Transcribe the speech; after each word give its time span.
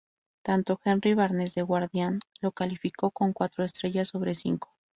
Tanto 0.41 0.79
Henry 0.83 1.13
Barnes 1.13 1.53
de 1.53 1.61
"The 1.61 1.65
Guardian" 1.67 2.21
lo 2.41 2.51
calificó 2.53 3.11
con 3.11 3.33
cuatro 3.33 3.63
estrellas 3.63 4.07
sobre 4.07 4.33
cinco. 4.33 4.75